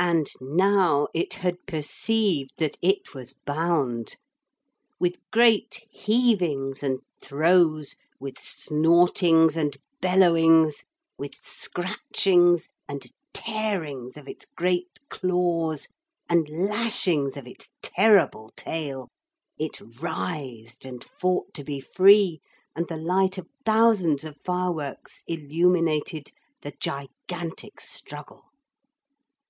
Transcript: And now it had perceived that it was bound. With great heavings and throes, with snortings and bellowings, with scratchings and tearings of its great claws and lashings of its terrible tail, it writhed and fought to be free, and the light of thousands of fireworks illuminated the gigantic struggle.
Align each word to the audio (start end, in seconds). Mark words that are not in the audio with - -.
And 0.00 0.30
now 0.40 1.08
it 1.12 1.34
had 1.34 1.66
perceived 1.66 2.52
that 2.58 2.78
it 2.80 3.14
was 3.14 3.32
bound. 3.32 4.16
With 5.00 5.16
great 5.32 5.84
heavings 5.92 6.84
and 6.84 7.00
throes, 7.20 7.96
with 8.20 8.38
snortings 8.38 9.56
and 9.56 9.76
bellowings, 10.00 10.84
with 11.18 11.34
scratchings 11.34 12.68
and 12.88 13.10
tearings 13.32 14.16
of 14.16 14.28
its 14.28 14.44
great 14.44 15.00
claws 15.10 15.88
and 16.28 16.48
lashings 16.48 17.36
of 17.36 17.48
its 17.48 17.72
terrible 17.82 18.52
tail, 18.54 19.08
it 19.58 19.80
writhed 20.00 20.84
and 20.84 21.02
fought 21.02 21.52
to 21.54 21.64
be 21.64 21.80
free, 21.80 22.40
and 22.76 22.86
the 22.86 22.96
light 22.96 23.36
of 23.36 23.48
thousands 23.66 24.22
of 24.22 24.36
fireworks 24.44 25.24
illuminated 25.26 26.30
the 26.62 26.72
gigantic 26.78 27.80
struggle. 27.80 28.44